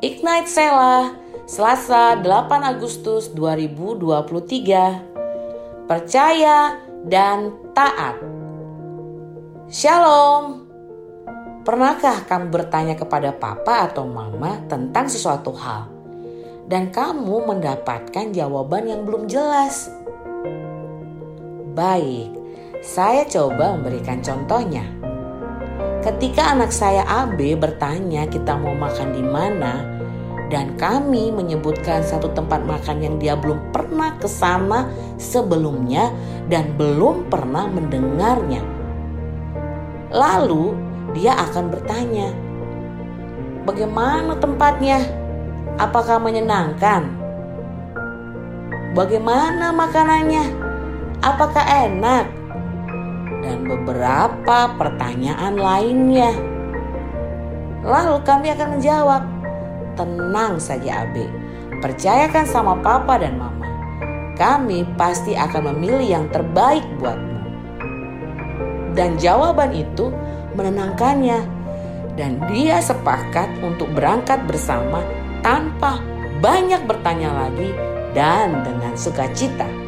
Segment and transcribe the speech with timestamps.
[0.00, 1.12] Ignite Sela,
[1.44, 2.24] Selasa 8
[2.64, 5.84] Agustus 2023.
[5.84, 8.16] Percaya dan taat.
[9.68, 10.64] Shalom.
[11.68, 15.92] Pernahkah kamu bertanya kepada papa atau mama tentang sesuatu hal
[16.64, 19.92] dan kamu mendapatkan jawaban yang belum jelas?
[21.76, 22.32] Baik,
[22.80, 25.09] saya coba memberikan contohnya.
[26.00, 29.84] Ketika anak saya AB bertanya kita mau makan di mana,
[30.48, 34.88] dan kami menyebutkan satu tempat makan yang dia belum pernah ke sana
[35.20, 36.08] sebelumnya
[36.48, 38.64] dan belum pernah mendengarnya.
[40.08, 40.72] Lalu
[41.12, 42.32] dia akan bertanya,
[43.68, 45.04] "Bagaimana tempatnya?
[45.76, 47.12] Apakah menyenangkan?
[48.96, 50.48] Bagaimana makanannya?
[51.20, 52.39] Apakah enak?"
[53.90, 56.30] Beberapa pertanyaan lainnya.
[57.82, 59.22] Lalu kami akan menjawab,
[59.98, 61.26] tenang saja Abe,
[61.82, 63.66] percayakan sama papa dan mama.
[64.38, 67.42] Kami pasti akan memilih yang terbaik buatmu.
[68.94, 70.14] Dan jawaban itu
[70.54, 71.42] menenangkannya
[72.14, 75.02] dan dia sepakat untuk berangkat bersama
[75.42, 75.98] tanpa
[76.38, 77.74] banyak bertanya lagi
[78.14, 79.79] dan dengan sukacita.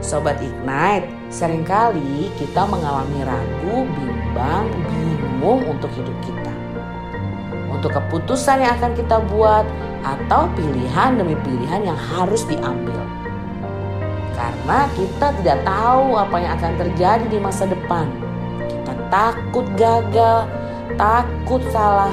[0.00, 6.52] Sobat Ignite, sering kali kita mengalami ragu, bimbang, bingung untuk hidup kita.
[7.68, 9.68] Untuk keputusan yang akan kita buat
[10.00, 12.96] atau pilihan demi pilihan yang harus diambil.
[14.32, 18.08] Karena kita tidak tahu apa yang akan terjadi di masa depan.
[18.72, 20.48] Kita takut gagal,
[20.96, 22.12] takut salah.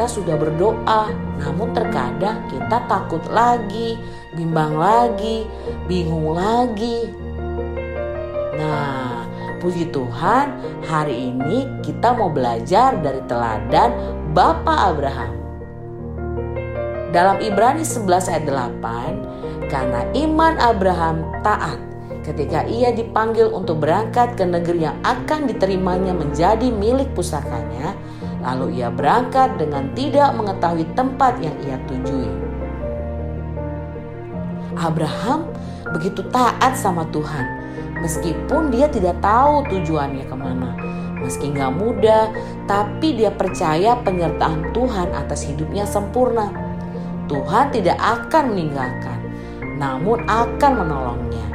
[0.00, 1.12] Kita sudah berdoa,
[1.44, 4.00] namun terkadang kita takut lagi,
[4.32, 5.44] bimbang lagi,
[5.92, 7.04] bingung lagi.
[8.56, 9.28] Nah,
[9.60, 10.56] puji Tuhan,
[10.88, 13.92] hari ini kita mau belajar dari teladan
[14.32, 15.36] Bapak Abraham.
[17.12, 21.76] Dalam Ibrani 11 ayat 8, karena iman Abraham taat
[22.24, 27.92] ketika ia dipanggil untuk berangkat ke negeri yang akan diterimanya menjadi milik pusakanya,
[28.40, 32.30] Lalu ia berangkat dengan tidak mengetahui tempat yang ia tujui.
[34.80, 35.44] Abraham
[35.92, 37.44] begitu taat sama Tuhan,
[38.00, 40.72] meskipun dia tidak tahu tujuannya ke mana.
[41.20, 42.32] Meski nggak mudah,
[42.64, 46.48] tapi dia percaya penyertaan Tuhan atas hidupnya sempurna.
[47.28, 49.20] Tuhan tidak akan meninggalkan,
[49.76, 51.46] namun akan menolongnya.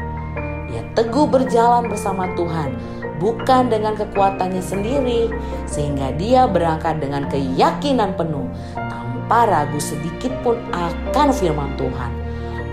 [0.69, 2.77] Dia teguh berjalan bersama Tuhan
[3.17, 5.31] bukan dengan kekuatannya sendiri,
[5.65, 12.11] sehingga dia berangkat dengan keyakinan penuh tanpa ragu sedikit pun akan firman Tuhan.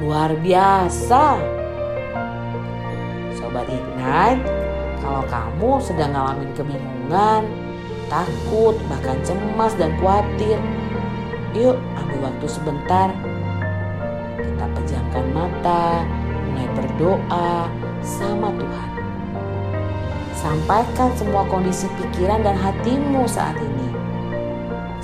[0.03, 1.39] Luar biasa,
[3.39, 4.43] sobat Ignite.
[5.03, 7.43] Kalau kamu sedang ngalamin kebingungan,
[8.07, 10.59] takut, bahkan cemas dan khawatir,
[11.55, 13.11] yuk ambil waktu sebentar.
[14.39, 16.07] Kita pejamkan mata,
[16.51, 17.67] mulai berdoa
[18.03, 19.02] sama Tuhan.
[20.33, 23.89] Sampaikan semua kondisi pikiran dan hatimu saat ini.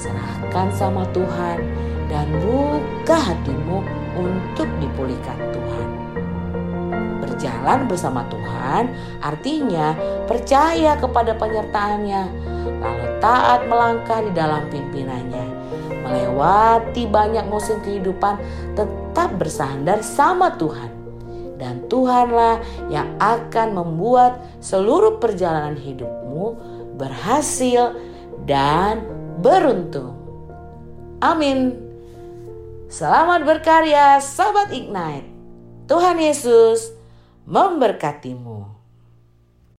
[0.00, 1.61] Serahkan sama Tuhan
[2.09, 3.84] dan buka hatimu
[4.17, 5.88] untuk dipulihkan Tuhan.
[7.22, 8.91] Berjalan bersama Tuhan
[9.22, 9.94] artinya
[10.27, 12.22] percaya kepada penyertaannya,
[12.83, 15.47] lalu taat melangkah di dalam pimpinannya.
[16.09, 18.41] Melewati banyak musim kehidupan
[18.72, 20.98] tetap bersandar sama Tuhan
[21.59, 26.57] dan Tuhanlah yang akan membuat seluruh perjalanan hidupmu
[26.97, 27.99] berhasil
[28.47, 29.05] dan
[29.43, 30.19] beruntung.
[31.19, 31.75] Amin.
[32.89, 35.29] Selamat berkarya, sahabat Ignite.
[35.91, 36.95] Tuhan Yesus
[37.45, 38.58] memberkatimu.